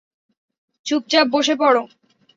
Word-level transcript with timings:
চুপচাপ 0.85 1.25
বসে 1.33 1.55
পড়। 1.55 1.77